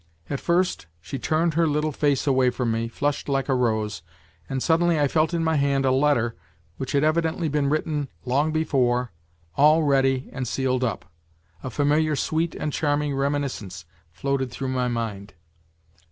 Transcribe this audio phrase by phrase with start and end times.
[0.31, 4.01] At first she turned her little face away from me, flushed like a rose,
[4.49, 6.35] and suddenly I felt in my hand a letter
[6.77, 9.11] which had evidently been written long before,
[9.55, 11.05] all ready and sealed up.
[11.61, 15.35] A familiar sweet and charming reminiscence floated through my mind.